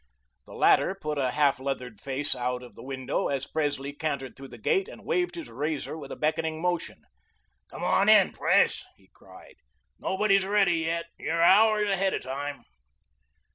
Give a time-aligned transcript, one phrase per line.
[0.47, 4.47] This latter put a half lathered face out of the window as Presley cantered through
[4.47, 7.03] the gate, and waved his razor with a beckoning motion.
[7.67, 9.57] "Come on in, Pres," he cried.
[9.99, 11.05] "Nobody's ready yet.
[11.19, 12.63] You're hours ahead of time."